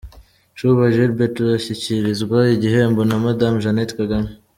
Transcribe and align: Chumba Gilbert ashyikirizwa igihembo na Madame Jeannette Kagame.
Chumba 0.57 0.85
Gilbert 0.95 1.35
ashyikirizwa 1.57 2.39
igihembo 2.55 3.01
na 3.09 3.17
Madame 3.25 3.57
Jeannette 3.63 3.93
Kagame. 3.99 4.29